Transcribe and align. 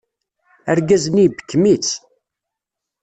Argaz-nni 0.71 1.23
ibekkem-itt. 1.27 1.89